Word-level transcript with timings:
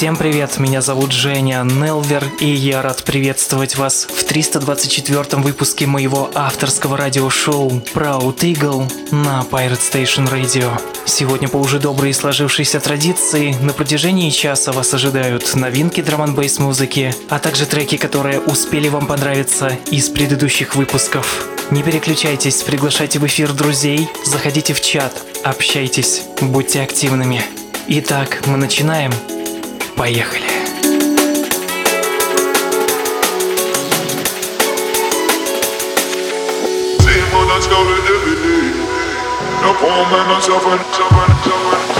Всем 0.00 0.16
привет, 0.16 0.58
меня 0.58 0.80
зовут 0.80 1.12
Женя 1.12 1.62
Нелвер, 1.62 2.24
и 2.40 2.46
я 2.46 2.80
рад 2.80 3.04
приветствовать 3.04 3.76
вас 3.76 4.06
в 4.08 4.24
324 4.24 5.42
выпуске 5.42 5.86
моего 5.86 6.30
авторского 6.34 6.96
радиошоу 6.96 7.68
Proud 7.92 8.38
Eagle 8.38 8.90
на 9.10 9.44
Pirate 9.50 9.78
Station 9.78 10.26
Radio. 10.32 10.70
Сегодня 11.04 11.48
по 11.48 11.58
уже 11.58 11.78
доброй 11.78 12.10
и 12.10 12.14
сложившейся 12.14 12.80
традиции 12.80 13.54
на 13.60 13.74
протяжении 13.74 14.30
часа 14.30 14.72
вас 14.72 14.94
ожидают 14.94 15.54
новинки 15.54 16.00
драм 16.00 16.34
бейс 16.34 16.58
музыки, 16.58 17.14
а 17.28 17.38
также 17.38 17.66
треки, 17.66 17.98
которые 17.98 18.40
успели 18.40 18.88
вам 18.88 19.06
понравиться 19.06 19.76
из 19.90 20.08
предыдущих 20.08 20.76
выпусков. 20.76 21.46
Не 21.70 21.82
переключайтесь, 21.82 22.62
приглашайте 22.62 23.18
в 23.18 23.26
эфир 23.26 23.52
друзей, 23.52 24.08
заходите 24.24 24.72
в 24.72 24.80
чат, 24.80 25.12
общайтесь, 25.44 26.22
будьте 26.40 26.80
активными. 26.80 27.44
Итак, 27.86 28.44
мы 28.46 28.56
начинаем. 28.56 29.12
Поехали. 30.00 30.46
Poor 39.78 40.04
man, 40.10 40.28
no 40.28 40.40
suffering, 40.40 40.80
suffering, 40.92 41.36
suffering. 41.42 41.99